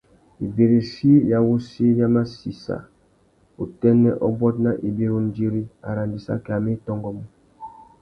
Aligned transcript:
Ibirichi 0.45 1.11
ya 1.31 1.39
wuchi 1.45 1.85
ya 1.99 2.07
massissa 2.15 2.75
utênê 3.63 4.11
ôbôt 4.27 4.55
nà 4.63 4.71
ibi 4.87 5.05
râ 5.09 5.15
undiri; 5.19 5.63
arandissaki 5.89 6.49
amê 6.57 6.71
i 6.77 6.81
tôngômú. 6.85 7.23